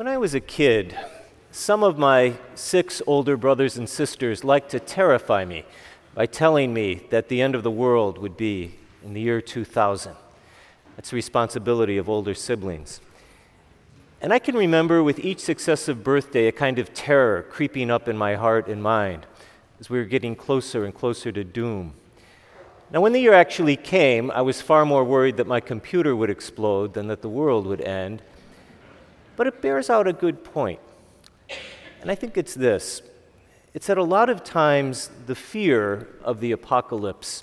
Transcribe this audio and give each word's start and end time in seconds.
When 0.00 0.08
I 0.08 0.16
was 0.16 0.34
a 0.34 0.40
kid, 0.40 0.96
some 1.50 1.82
of 1.82 1.98
my 1.98 2.32
six 2.54 3.02
older 3.06 3.36
brothers 3.36 3.76
and 3.76 3.86
sisters 3.86 4.42
liked 4.42 4.70
to 4.70 4.80
terrify 4.80 5.44
me 5.44 5.66
by 6.14 6.24
telling 6.24 6.72
me 6.72 7.02
that 7.10 7.28
the 7.28 7.42
end 7.42 7.54
of 7.54 7.62
the 7.62 7.70
world 7.70 8.16
would 8.16 8.34
be 8.34 8.76
in 9.04 9.12
the 9.12 9.20
year 9.20 9.42
2000. 9.42 10.14
That's 10.96 11.10
the 11.10 11.16
responsibility 11.16 11.98
of 11.98 12.08
older 12.08 12.32
siblings. 12.32 13.02
And 14.22 14.32
I 14.32 14.38
can 14.38 14.56
remember 14.56 15.02
with 15.02 15.18
each 15.18 15.40
successive 15.40 16.02
birthday 16.02 16.46
a 16.46 16.52
kind 16.52 16.78
of 16.78 16.94
terror 16.94 17.42
creeping 17.42 17.90
up 17.90 18.08
in 18.08 18.16
my 18.16 18.36
heart 18.36 18.68
and 18.68 18.82
mind 18.82 19.26
as 19.80 19.90
we 19.90 19.98
were 19.98 20.06
getting 20.06 20.34
closer 20.34 20.86
and 20.86 20.94
closer 20.94 21.30
to 21.30 21.44
doom. 21.44 21.92
Now, 22.90 23.02
when 23.02 23.12
the 23.12 23.20
year 23.20 23.34
actually 23.34 23.76
came, 23.76 24.30
I 24.30 24.40
was 24.40 24.62
far 24.62 24.86
more 24.86 25.04
worried 25.04 25.36
that 25.36 25.46
my 25.46 25.60
computer 25.60 26.16
would 26.16 26.30
explode 26.30 26.94
than 26.94 27.08
that 27.08 27.20
the 27.20 27.28
world 27.28 27.66
would 27.66 27.82
end. 27.82 28.22
But 29.40 29.46
it 29.46 29.62
bears 29.62 29.88
out 29.88 30.06
a 30.06 30.12
good 30.12 30.44
point. 30.44 30.80
And 32.02 32.10
I 32.10 32.14
think 32.14 32.36
it's 32.36 32.52
this 32.52 33.00
it's 33.72 33.86
that 33.86 33.96
a 33.96 34.02
lot 34.02 34.28
of 34.28 34.44
times 34.44 35.08
the 35.24 35.34
fear 35.34 36.08
of 36.22 36.40
the 36.40 36.52
apocalypse 36.52 37.42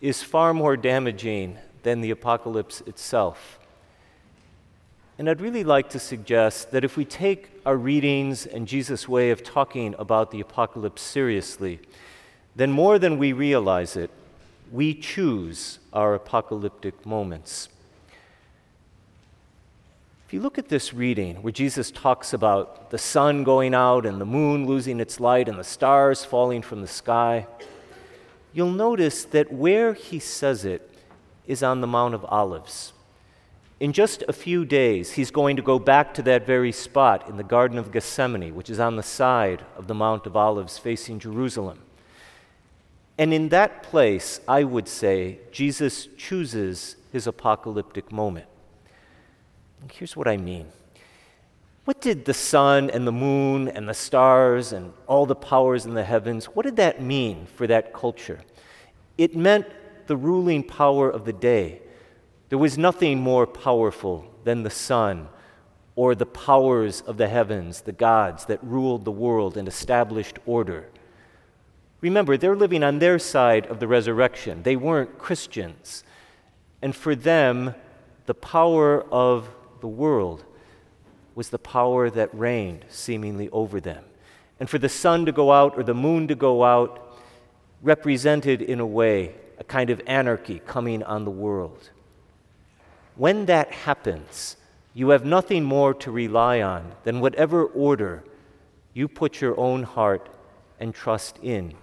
is 0.00 0.22
far 0.22 0.54
more 0.54 0.74
damaging 0.74 1.58
than 1.82 2.00
the 2.00 2.10
apocalypse 2.10 2.80
itself. 2.86 3.58
And 5.18 5.28
I'd 5.28 5.42
really 5.42 5.64
like 5.64 5.90
to 5.90 5.98
suggest 5.98 6.70
that 6.70 6.82
if 6.82 6.96
we 6.96 7.04
take 7.04 7.50
our 7.66 7.76
readings 7.76 8.46
and 8.46 8.66
Jesus' 8.66 9.06
way 9.06 9.30
of 9.30 9.42
talking 9.42 9.94
about 9.98 10.30
the 10.30 10.40
apocalypse 10.40 11.02
seriously, 11.02 11.78
then 12.56 12.72
more 12.72 12.98
than 12.98 13.18
we 13.18 13.34
realize 13.34 13.96
it, 13.96 14.10
we 14.72 14.94
choose 14.94 15.78
our 15.92 16.14
apocalyptic 16.14 17.04
moments. 17.04 17.68
You 20.34 20.40
look 20.40 20.58
at 20.58 20.66
this 20.68 20.92
reading 20.92 21.36
where 21.42 21.52
Jesus 21.52 21.92
talks 21.92 22.32
about 22.32 22.90
the 22.90 22.98
sun 22.98 23.44
going 23.44 23.72
out 23.72 24.04
and 24.04 24.20
the 24.20 24.26
moon 24.26 24.66
losing 24.66 24.98
its 24.98 25.20
light 25.20 25.48
and 25.48 25.56
the 25.56 25.62
stars 25.62 26.24
falling 26.24 26.60
from 26.60 26.80
the 26.80 26.88
sky, 26.88 27.46
you'll 28.52 28.72
notice 28.72 29.24
that 29.26 29.52
where 29.52 29.94
he 29.94 30.18
says 30.18 30.64
it 30.64 30.90
is 31.46 31.62
on 31.62 31.80
the 31.80 31.86
Mount 31.86 32.14
of 32.14 32.24
Olives. 32.24 32.92
In 33.78 33.92
just 33.92 34.24
a 34.26 34.32
few 34.32 34.64
days, 34.64 35.12
he's 35.12 35.30
going 35.30 35.54
to 35.54 35.62
go 35.62 35.78
back 35.78 36.12
to 36.14 36.22
that 36.22 36.44
very 36.44 36.72
spot 36.72 37.28
in 37.28 37.36
the 37.36 37.44
Garden 37.44 37.78
of 37.78 37.92
Gethsemane, 37.92 38.56
which 38.56 38.70
is 38.70 38.80
on 38.80 38.96
the 38.96 39.04
side 39.04 39.64
of 39.76 39.86
the 39.86 39.94
Mount 39.94 40.26
of 40.26 40.36
Olives 40.36 40.78
facing 40.78 41.20
Jerusalem. 41.20 41.78
And 43.16 43.32
in 43.32 43.50
that 43.50 43.84
place, 43.84 44.40
I 44.48 44.64
would 44.64 44.88
say, 44.88 45.38
Jesus 45.52 46.08
chooses 46.18 46.96
his 47.12 47.28
apocalyptic 47.28 48.10
moment. 48.10 48.46
Here's 49.92 50.16
what 50.16 50.28
I 50.28 50.36
mean. 50.36 50.66
What 51.84 52.00
did 52.00 52.24
the 52.24 52.34
sun 52.34 52.88
and 52.90 53.06
the 53.06 53.12
moon 53.12 53.68
and 53.68 53.88
the 53.88 53.94
stars 53.94 54.72
and 54.72 54.92
all 55.06 55.26
the 55.26 55.34
powers 55.34 55.84
in 55.84 55.94
the 55.94 56.04
heavens, 56.04 56.46
what 56.46 56.64
did 56.64 56.76
that 56.76 57.02
mean 57.02 57.46
for 57.46 57.66
that 57.66 57.92
culture? 57.92 58.40
It 59.18 59.36
meant 59.36 59.66
the 60.06 60.16
ruling 60.16 60.62
power 60.62 61.10
of 61.10 61.24
the 61.24 61.32
day. 61.32 61.82
There 62.48 62.58
was 62.58 62.78
nothing 62.78 63.20
more 63.20 63.46
powerful 63.46 64.24
than 64.44 64.62
the 64.62 64.70
sun 64.70 65.28
or 65.96 66.14
the 66.14 66.26
powers 66.26 67.02
of 67.02 67.18
the 67.18 67.28
heavens, 67.28 67.82
the 67.82 67.92
gods 67.92 68.46
that 68.46 68.64
ruled 68.64 69.04
the 69.04 69.12
world 69.12 69.56
and 69.56 69.68
established 69.68 70.38
order. 70.46 70.88
Remember, 72.00 72.36
they're 72.36 72.56
living 72.56 72.82
on 72.82 72.98
their 72.98 73.18
side 73.18 73.66
of 73.66 73.78
the 73.78 73.88
resurrection. 73.88 74.62
They 74.62 74.76
weren't 74.76 75.18
Christians. 75.18 76.02
And 76.82 76.94
for 76.94 77.14
them, 77.14 77.74
the 78.26 78.34
power 78.34 79.02
of 79.12 79.48
the 79.80 79.88
world 79.88 80.44
was 81.34 81.50
the 81.50 81.58
power 81.58 82.10
that 82.10 82.34
reigned 82.34 82.84
seemingly 82.88 83.48
over 83.50 83.80
them. 83.80 84.04
And 84.60 84.70
for 84.70 84.78
the 84.78 84.88
sun 84.88 85.26
to 85.26 85.32
go 85.32 85.52
out 85.52 85.76
or 85.76 85.82
the 85.82 85.94
moon 85.94 86.28
to 86.28 86.34
go 86.34 86.64
out 86.64 87.18
represented, 87.82 88.62
in 88.62 88.80
a 88.80 88.86
way, 88.86 89.34
a 89.58 89.64
kind 89.64 89.90
of 89.90 90.00
anarchy 90.06 90.60
coming 90.60 91.02
on 91.02 91.24
the 91.24 91.30
world. 91.30 91.90
When 93.16 93.46
that 93.46 93.72
happens, 93.72 94.56
you 94.94 95.10
have 95.10 95.24
nothing 95.24 95.64
more 95.64 95.92
to 95.94 96.10
rely 96.10 96.62
on 96.62 96.92
than 97.04 97.20
whatever 97.20 97.64
order 97.64 98.24
you 98.92 99.08
put 99.08 99.40
your 99.40 99.58
own 99.58 99.82
heart 99.82 100.28
and 100.80 100.94
trust 100.94 101.38
in. 101.42 101.74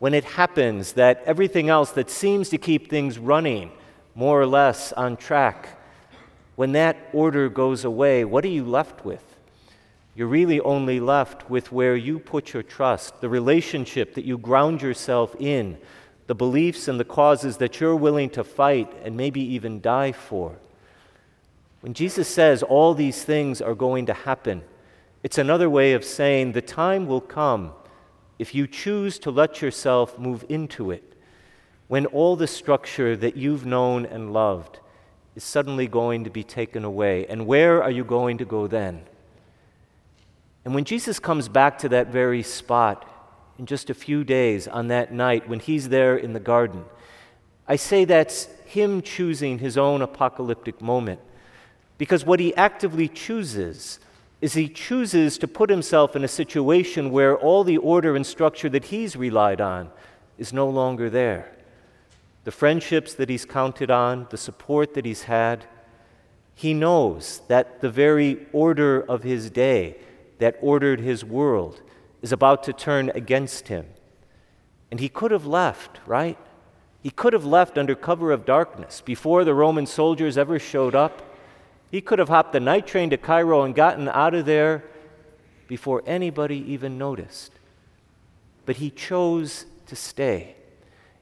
When 0.00 0.14
it 0.14 0.24
happens 0.24 0.94
that 0.94 1.22
everything 1.24 1.68
else 1.68 1.92
that 1.92 2.10
seems 2.10 2.48
to 2.50 2.58
keep 2.58 2.88
things 2.88 3.18
running 3.18 3.70
more 4.14 4.40
or 4.40 4.46
less 4.46 4.92
on 4.92 5.16
track 5.16 5.79
when 6.60 6.72
that 6.72 7.08
order 7.14 7.48
goes 7.48 7.86
away, 7.86 8.22
what 8.22 8.44
are 8.44 8.48
you 8.48 8.66
left 8.66 9.02
with? 9.02 9.24
You're 10.14 10.26
really 10.28 10.60
only 10.60 11.00
left 11.00 11.48
with 11.48 11.72
where 11.72 11.96
you 11.96 12.18
put 12.18 12.52
your 12.52 12.62
trust, 12.62 13.22
the 13.22 13.30
relationship 13.30 14.12
that 14.12 14.26
you 14.26 14.36
ground 14.36 14.82
yourself 14.82 15.34
in, 15.40 15.78
the 16.26 16.34
beliefs 16.34 16.86
and 16.86 17.00
the 17.00 17.04
causes 17.06 17.56
that 17.56 17.80
you're 17.80 17.96
willing 17.96 18.28
to 18.28 18.44
fight 18.44 18.92
and 19.02 19.16
maybe 19.16 19.40
even 19.40 19.80
die 19.80 20.12
for. 20.12 20.58
When 21.80 21.94
Jesus 21.94 22.28
says 22.28 22.62
all 22.62 22.92
these 22.92 23.24
things 23.24 23.62
are 23.62 23.74
going 23.74 24.04
to 24.04 24.12
happen, 24.12 24.60
it's 25.22 25.38
another 25.38 25.70
way 25.70 25.94
of 25.94 26.04
saying 26.04 26.52
the 26.52 26.60
time 26.60 27.06
will 27.06 27.22
come 27.22 27.72
if 28.38 28.54
you 28.54 28.66
choose 28.66 29.18
to 29.20 29.30
let 29.30 29.62
yourself 29.62 30.18
move 30.18 30.44
into 30.50 30.90
it, 30.90 31.14
when 31.88 32.04
all 32.04 32.36
the 32.36 32.46
structure 32.46 33.16
that 33.16 33.34
you've 33.34 33.64
known 33.64 34.04
and 34.04 34.34
loved 34.34 34.80
is 35.34 35.44
suddenly 35.44 35.86
going 35.86 36.24
to 36.24 36.30
be 36.30 36.42
taken 36.42 36.84
away. 36.84 37.26
And 37.26 37.46
where 37.46 37.82
are 37.82 37.90
you 37.90 38.04
going 38.04 38.38
to 38.38 38.44
go 38.44 38.66
then? 38.66 39.02
And 40.64 40.74
when 40.74 40.84
Jesus 40.84 41.18
comes 41.18 41.48
back 41.48 41.78
to 41.78 41.88
that 41.90 42.08
very 42.08 42.42
spot 42.42 43.08
in 43.58 43.66
just 43.66 43.90
a 43.90 43.94
few 43.94 44.24
days 44.24 44.68
on 44.68 44.88
that 44.88 45.12
night 45.12 45.48
when 45.48 45.60
he's 45.60 45.88
there 45.88 46.16
in 46.16 46.32
the 46.32 46.40
garden, 46.40 46.84
I 47.66 47.76
say 47.76 48.04
that's 48.04 48.46
him 48.64 49.02
choosing 49.02 49.58
his 49.58 49.78
own 49.78 50.02
apocalyptic 50.02 50.80
moment. 50.80 51.20
Because 51.98 52.24
what 52.24 52.40
he 52.40 52.54
actively 52.56 53.08
chooses 53.08 54.00
is 54.40 54.54
he 54.54 54.68
chooses 54.68 55.38
to 55.38 55.46
put 55.46 55.70
himself 55.70 56.16
in 56.16 56.24
a 56.24 56.28
situation 56.28 57.10
where 57.10 57.36
all 57.36 57.62
the 57.62 57.76
order 57.76 58.16
and 58.16 58.26
structure 58.26 58.70
that 58.70 58.86
he's 58.86 59.16
relied 59.16 59.60
on 59.60 59.90
is 60.38 60.52
no 60.52 60.68
longer 60.68 61.10
there 61.10 61.52
the 62.50 62.56
friendships 62.56 63.14
that 63.14 63.28
he's 63.28 63.44
counted 63.44 63.92
on, 63.92 64.26
the 64.30 64.36
support 64.36 64.94
that 64.94 65.04
he's 65.04 65.22
had, 65.22 65.64
he 66.52 66.74
knows 66.74 67.42
that 67.46 67.80
the 67.80 67.88
very 67.88 68.44
order 68.52 69.00
of 69.02 69.22
his 69.22 69.50
day 69.50 69.96
that 70.40 70.58
ordered 70.60 70.98
his 70.98 71.24
world 71.24 71.80
is 72.22 72.32
about 72.32 72.64
to 72.64 72.72
turn 72.72 73.08
against 73.14 73.68
him. 73.68 73.86
And 74.90 74.98
he 74.98 75.08
could 75.08 75.30
have 75.30 75.46
left, 75.46 76.00
right? 76.08 76.36
He 77.00 77.10
could 77.10 77.34
have 77.34 77.44
left 77.44 77.78
under 77.78 77.94
cover 77.94 78.32
of 78.32 78.44
darkness 78.44 79.00
before 79.00 79.44
the 79.44 79.54
Roman 79.54 79.86
soldiers 79.86 80.36
ever 80.36 80.58
showed 80.58 80.96
up. 80.96 81.22
He 81.92 82.00
could 82.00 82.18
have 82.18 82.30
hopped 82.30 82.52
the 82.52 82.58
night 82.58 82.84
train 82.84 83.10
to 83.10 83.16
Cairo 83.16 83.62
and 83.62 83.76
gotten 83.76 84.08
out 84.08 84.34
of 84.34 84.44
there 84.44 84.82
before 85.68 86.02
anybody 86.04 86.56
even 86.72 86.98
noticed. 86.98 87.52
But 88.66 88.78
he 88.78 88.90
chose 88.90 89.66
to 89.86 89.94
stay. 89.94 90.56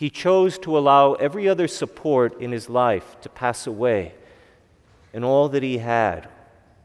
He 0.00 0.08
chose 0.08 0.58
to 0.60 0.78
allow 0.78 1.12
every 1.12 1.46
other 1.46 1.68
support 1.68 2.40
in 2.40 2.52
his 2.52 2.70
life 2.70 3.20
to 3.20 3.28
pass 3.28 3.66
away, 3.66 4.14
and 5.12 5.26
all 5.26 5.50
that 5.50 5.62
he 5.62 5.76
had 5.76 6.26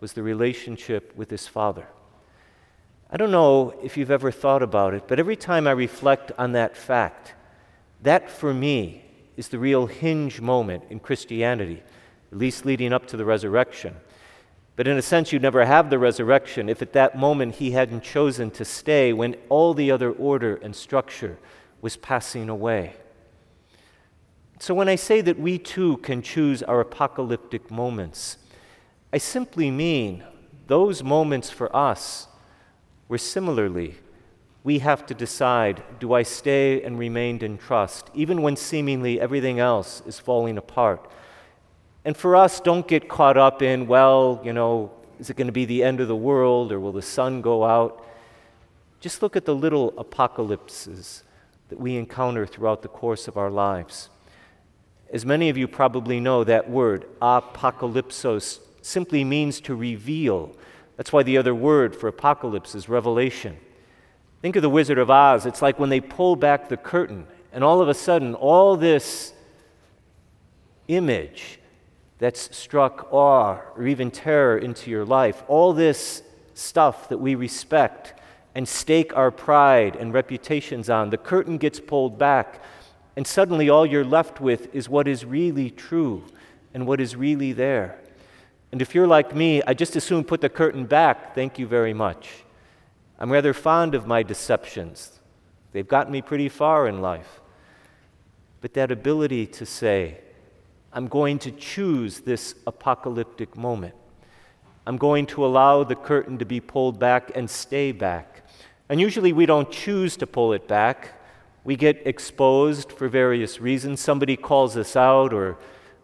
was 0.01 0.11
the 0.11 0.21
relationship 0.21 1.15
with 1.15 1.29
his 1.29 1.47
Father. 1.47 1.87
I 3.09 3.15
don't 3.15 3.31
know 3.31 3.73
if 3.81 3.95
you've 3.95 4.11
ever 4.11 4.31
thought 4.31 4.61
about 4.61 4.93
it, 4.93 5.07
but 5.07 5.17
every 5.17 5.37
time 5.37 5.65
I 5.65 5.71
reflect 5.71 6.33
on 6.37 6.51
that 6.51 6.75
fact, 6.75 7.35
that 8.01 8.29
for 8.29 8.53
me 8.53 9.05
is 9.37 9.47
the 9.47 9.59
real 9.59 9.85
hinge 9.85 10.41
moment 10.41 10.83
in 10.89 10.99
Christianity, 10.99 11.83
at 12.33 12.37
least 12.37 12.65
leading 12.65 12.91
up 12.91 13.07
to 13.07 13.15
the 13.15 13.23
resurrection. 13.23 13.95
But 14.75 14.89
in 14.89 14.97
a 14.97 15.01
sense, 15.01 15.31
you'd 15.31 15.41
never 15.41 15.63
have 15.63 15.89
the 15.89 15.99
resurrection 15.99 16.67
if 16.67 16.81
at 16.81 16.91
that 16.91 17.17
moment 17.17 17.55
he 17.55 17.71
hadn't 17.71 18.03
chosen 18.03 18.51
to 18.51 18.65
stay 18.65 19.13
when 19.13 19.37
all 19.47 19.73
the 19.73 19.89
other 19.89 20.11
order 20.11 20.57
and 20.57 20.75
structure 20.75 21.37
was 21.79 21.95
passing 21.95 22.49
away. 22.49 22.95
So 24.59 24.73
when 24.73 24.87
I 24.87 24.95
say 24.95 25.21
that 25.21 25.39
we 25.39 25.57
too 25.57 25.97
can 25.97 26.21
choose 26.21 26.63
our 26.63 26.79
apocalyptic 26.79 27.69
moments, 27.69 28.37
I 29.11 29.17
simply 29.17 29.69
mean 29.69 30.23
those 30.67 31.03
moments 31.03 31.49
for 31.49 31.73
us 31.75 32.27
where 33.07 33.19
similarly 33.19 33.95
we 34.63 34.79
have 34.79 35.05
to 35.05 35.13
decide 35.13 35.83
do 35.99 36.13
I 36.13 36.23
stay 36.23 36.81
and 36.81 36.97
remain 36.97 37.43
in 37.43 37.57
trust, 37.57 38.09
even 38.13 38.41
when 38.41 38.55
seemingly 38.55 39.19
everything 39.19 39.59
else 39.59 40.01
is 40.05 40.19
falling 40.19 40.57
apart? 40.57 41.09
And 42.03 42.15
for 42.15 42.35
us, 42.35 42.59
don't 42.59 42.87
get 42.87 43.09
caught 43.09 43.37
up 43.37 43.61
in, 43.61 43.87
well, 43.87 44.41
you 44.43 44.53
know, 44.53 44.91
is 45.19 45.29
it 45.29 45.37
going 45.37 45.47
to 45.47 45.53
be 45.53 45.65
the 45.65 45.83
end 45.83 45.99
of 45.99 46.07
the 46.07 46.15
world 46.15 46.71
or 46.71 46.79
will 46.79 46.91
the 46.91 47.01
sun 47.01 47.41
go 47.41 47.63
out? 47.63 48.05
Just 48.99 49.21
look 49.21 49.35
at 49.35 49.45
the 49.45 49.55
little 49.55 49.93
apocalypses 49.97 51.23
that 51.69 51.79
we 51.79 51.95
encounter 51.97 52.45
throughout 52.45 52.81
the 52.81 52.87
course 52.87 53.27
of 53.27 53.37
our 53.37 53.49
lives. 53.49 54.09
As 55.11 55.25
many 55.25 55.49
of 55.49 55.57
you 55.57 55.67
probably 55.67 56.19
know, 56.19 56.43
that 56.43 56.69
word, 56.69 57.05
apocalypsos, 57.21 58.59
simply 58.81 59.23
means 59.23 59.59
to 59.61 59.75
reveal, 59.75 60.55
That's 60.97 61.11
why 61.11 61.23
the 61.23 61.37
other 61.37 61.53
word 61.53 61.95
for 61.95 62.07
apocalypse 62.07 62.73
is 62.73 62.87
revelation. 62.87 63.57
Think 64.41 64.55
of 64.55 64.61
the 64.61 64.69
Wizard 64.69 64.97
of 64.97 65.09
Oz. 65.09 65.45
It's 65.45 65.61
like 65.61 65.79
when 65.79 65.89
they 65.89 65.99
pull 65.99 66.35
back 66.35 66.69
the 66.69 66.77
curtain, 66.77 67.27
and 67.51 67.63
all 67.63 67.81
of 67.81 67.89
a 67.89 67.93
sudden, 67.93 68.33
all 68.35 68.77
this 68.77 69.33
image 70.87 71.59
that's 72.19 72.55
struck 72.55 73.11
awe 73.11 73.59
or 73.75 73.87
even 73.87 74.11
terror 74.11 74.57
into 74.57 74.89
your 74.89 75.05
life, 75.05 75.43
all 75.47 75.73
this 75.73 76.23
stuff 76.53 77.09
that 77.09 77.17
we 77.17 77.35
respect 77.35 78.13
and 78.53 78.67
stake 78.67 79.15
our 79.17 79.31
pride 79.31 79.95
and 79.97 80.13
reputations 80.13 80.89
on, 80.89 81.09
the 81.09 81.17
curtain 81.17 81.57
gets 81.57 81.79
pulled 81.79 82.17
back, 82.17 82.61
and 83.15 83.25
suddenly 83.25 83.69
all 83.69 83.85
you're 83.85 84.03
left 84.03 84.41
with 84.41 84.73
is 84.75 84.89
what 84.89 85.07
is 85.07 85.23
really 85.23 85.69
true 85.69 86.23
and 86.73 86.85
what 86.85 86.99
is 86.99 87.15
really 87.15 87.53
there. 87.53 87.97
And 88.71 88.81
if 88.81 88.93
you're 88.93 89.07
like 89.07 89.33
me, 89.33 89.61
I 89.65 89.73
just 89.73 89.95
as 89.95 90.03
soon 90.03 90.23
put 90.23 90.41
the 90.41 90.49
curtain 90.49 90.85
back, 90.85 91.33
thank 91.33 91.57
you 91.57 91.65
very 91.67 91.93
much. 91.93 92.43
I'm 93.17 93.31
rather 93.31 93.53
fond 93.53 93.95
of 93.95 94.05
my 94.05 94.23
deceptions. 94.23 95.19
They've 95.71 95.87
gotten 95.87 96.11
me 96.11 96.21
pretty 96.21 96.49
far 96.49 96.87
in 96.87 97.01
life. 97.01 97.39
But 98.59 98.73
that 98.73 98.91
ability 98.91 99.47
to 99.47 99.65
say, 99.65 100.19
I'm 100.91 101.07
going 101.07 101.39
to 101.39 101.51
choose 101.51 102.21
this 102.21 102.55
apocalyptic 102.67 103.55
moment. 103.55 103.95
I'm 104.87 104.97
going 104.97 105.25
to 105.27 105.45
allow 105.45 105.83
the 105.83 105.95
curtain 105.95 106.37
to 106.39 106.45
be 106.45 106.59
pulled 106.59 106.99
back 106.99 107.31
and 107.35 107.49
stay 107.49 107.91
back. 107.91 108.43
And 108.89 109.01
usually 109.01 109.33
we 109.33 109.45
don't 109.45 109.71
choose 109.71 110.15
to 110.17 110.27
pull 110.27 110.53
it 110.53 110.67
back. 110.67 111.13
We 111.65 111.75
get 111.75 112.05
exposed 112.05 112.91
for 112.91 113.09
various 113.09 113.59
reasons. 113.59 113.99
Somebody 113.99 114.37
calls 114.37 114.77
us 114.77 114.95
out, 114.95 115.33
or 115.33 115.57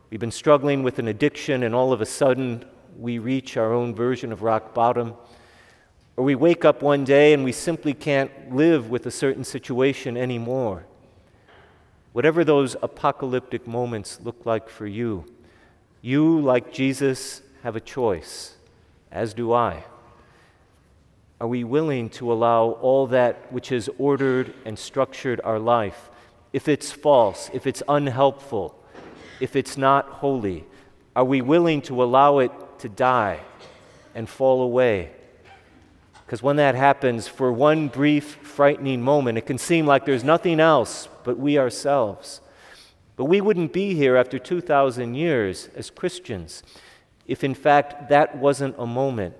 we've 0.09 0.19
been 0.19 0.31
struggling 0.31 0.81
with 0.81 0.97
an 0.97 1.07
addiction, 1.07 1.61
and 1.61 1.75
all 1.75 1.93
of 1.93 2.01
a 2.01 2.05
sudden 2.05 2.65
we 2.97 3.19
reach 3.19 3.57
our 3.57 3.71
own 3.71 3.93
version 3.93 4.31
of 4.31 4.41
rock 4.41 4.73
bottom. 4.73 5.13
Or 6.17 6.23
we 6.23 6.33
wake 6.33 6.65
up 6.65 6.81
one 6.81 7.03
day 7.03 7.31
and 7.31 7.43
we 7.43 7.51
simply 7.51 7.93
can't 7.93 8.53
live 8.53 8.89
with 8.89 9.05
a 9.05 9.11
certain 9.11 9.43
situation 9.43 10.17
anymore. 10.17 10.85
Whatever 12.11 12.43
those 12.43 12.75
apocalyptic 12.81 13.67
moments 13.67 14.19
look 14.21 14.45
like 14.45 14.67
for 14.67 14.87
you, 14.87 15.25
you, 16.01 16.41
like 16.41 16.73
Jesus, 16.73 17.43
have 17.61 17.75
a 17.75 17.79
choice, 17.79 18.55
as 19.11 19.35
do 19.35 19.53
I. 19.53 19.83
Are 21.41 21.47
we 21.47 21.63
willing 21.63 22.09
to 22.11 22.31
allow 22.31 22.77
all 22.83 23.07
that 23.07 23.51
which 23.51 23.69
has 23.69 23.89
ordered 23.97 24.53
and 24.63 24.77
structured 24.77 25.41
our 25.43 25.57
life, 25.57 26.11
if 26.53 26.67
it's 26.67 26.91
false, 26.91 27.49
if 27.51 27.65
it's 27.65 27.81
unhelpful, 27.87 28.75
if 29.39 29.55
it's 29.55 29.75
not 29.75 30.05
holy, 30.05 30.65
are 31.15 31.25
we 31.25 31.41
willing 31.41 31.81
to 31.81 32.03
allow 32.03 32.37
it 32.37 32.51
to 32.81 32.89
die 32.89 33.39
and 34.13 34.29
fall 34.29 34.61
away? 34.61 35.13
Because 36.23 36.43
when 36.43 36.57
that 36.57 36.75
happens, 36.75 37.27
for 37.27 37.51
one 37.51 37.87
brief, 37.87 38.35
frightening 38.43 39.01
moment, 39.01 39.39
it 39.39 39.47
can 39.47 39.57
seem 39.57 39.87
like 39.87 40.05
there's 40.05 40.23
nothing 40.23 40.59
else 40.59 41.09
but 41.23 41.39
we 41.39 41.57
ourselves. 41.57 42.39
But 43.15 43.25
we 43.25 43.41
wouldn't 43.41 43.73
be 43.73 43.95
here 43.95 44.15
after 44.15 44.37
2,000 44.37 45.15
years 45.15 45.69
as 45.75 45.89
Christians 45.89 46.61
if, 47.25 47.43
in 47.43 47.55
fact, 47.55 48.09
that 48.09 48.37
wasn't 48.37 48.75
a 48.77 48.85
moment 48.85 49.33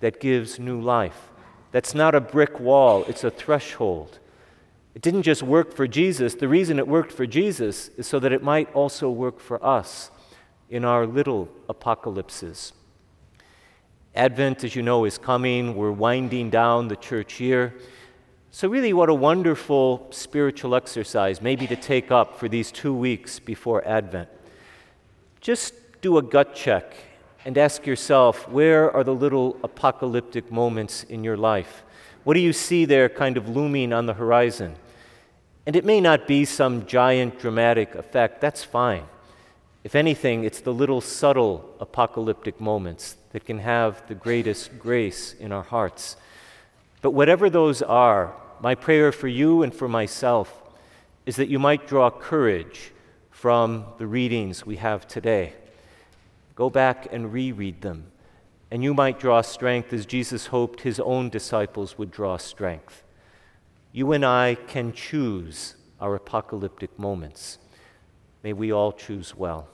that 0.00 0.20
gives 0.20 0.58
new 0.58 0.80
life. 0.80 1.30
That's 1.72 1.94
not 1.94 2.14
a 2.14 2.20
brick 2.20 2.60
wall, 2.60 3.04
it's 3.08 3.24
a 3.24 3.30
threshold. 3.30 4.18
It 4.94 5.02
didn't 5.02 5.22
just 5.22 5.42
work 5.42 5.74
for 5.74 5.88
Jesus. 5.88 6.34
The 6.34 6.46
reason 6.46 6.78
it 6.78 6.86
worked 6.86 7.10
for 7.10 7.26
Jesus 7.26 7.88
is 7.96 8.06
so 8.06 8.20
that 8.20 8.32
it 8.32 8.42
might 8.44 8.72
also 8.74 9.10
work 9.10 9.40
for 9.40 9.64
us 9.64 10.10
in 10.70 10.84
our 10.84 11.04
little 11.04 11.48
apocalypses. 11.68 12.72
Advent, 14.14 14.62
as 14.62 14.76
you 14.76 14.82
know, 14.82 15.04
is 15.04 15.18
coming. 15.18 15.74
We're 15.74 15.90
winding 15.90 16.50
down 16.50 16.86
the 16.86 16.96
church 16.96 17.40
year. 17.40 17.74
So, 18.52 18.68
really, 18.68 18.92
what 18.92 19.08
a 19.08 19.14
wonderful 19.14 20.06
spiritual 20.10 20.76
exercise, 20.76 21.42
maybe 21.42 21.66
to 21.66 21.74
take 21.74 22.12
up 22.12 22.38
for 22.38 22.48
these 22.48 22.70
two 22.70 22.94
weeks 22.94 23.40
before 23.40 23.84
Advent. 23.84 24.28
Just 25.40 25.74
do 26.00 26.18
a 26.18 26.22
gut 26.22 26.54
check 26.54 26.94
and 27.44 27.58
ask 27.58 27.86
yourself 27.86 28.48
where 28.48 28.90
are 28.90 29.04
the 29.04 29.14
little 29.14 29.56
apocalyptic 29.62 30.50
moments 30.50 31.04
in 31.04 31.22
your 31.24 31.36
life? 31.36 31.84
What 32.24 32.34
do 32.34 32.40
you 32.40 32.52
see 32.52 32.84
there 32.84 33.08
kind 33.08 33.36
of 33.36 33.48
looming 33.48 33.92
on 33.92 34.06
the 34.06 34.14
horizon? 34.14 34.76
And 35.66 35.76
it 35.76 35.84
may 35.84 36.00
not 36.00 36.26
be 36.26 36.44
some 36.44 36.86
giant 36.86 37.38
dramatic 37.38 37.94
effect, 37.94 38.40
that's 38.40 38.64
fine. 38.64 39.04
If 39.82 39.94
anything, 39.94 40.44
it's 40.44 40.60
the 40.60 40.72
little 40.72 41.02
subtle 41.02 41.74
apocalyptic 41.80 42.60
moments 42.60 43.16
that 43.32 43.44
can 43.44 43.58
have 43.58 44.06
the 44.08 44.14
greatest 44.14 44.78
grace 44.78 45.34
in 45.34 45.52
our 45.52 45.62
hearts. 45.62 46.16
But 47.02 47.10
whatever 47.10 47.50
those 47.50 47.82
are, 47.82 48.34
my 48.60 48.74
prayer 48.74 49.12
for 49.12 49.28
you 49.28 49.62
and 49.62 49.74
for 49.74 49.88
myself 49.88 50.62
is 51.26 51.36
that 51.36 51.48
you 51.48 51.58
might 51.58 51.86
draw 51.86 52.10
courage 52.10 52.92
from 53.30 53.84
the 53.98 54.06
readings 54.06 54.64
we 54.64 54.76
have 54.76 55.06
today. 55.06 55.52
Go 56.54 56.70
back 56.70 57.08
and 57.12 57.32
reread 57.32 57.82
them, 57.82 58.12
and 58.70 58.82
you 58.82 58.94
might 58.94 59.18
draw 59.18 59.40
strength 59.40 59.92
as 59.92 60.06
Jesus 60.06 60.46
hoped 60.46 60.82
his 60.82 61.00
own 61.00 61.28
disciples 61.28 61.98
would 61.98 62.10
draw 62.10 62.36
strength. 62.36 63.02
You 63.92 64.12
and 64.12 64.24
I 64.24 64.56
can 64.66 64.92
choose 64.92 65.76
our 66.00 66.14
apocalyptic 66.14 66.98
moments. 66.98 67.58
May 68.42 68.52
we 68.52 68.72
all 68.72 68.92
choose 68.92 69.34
well. 69.34 69.68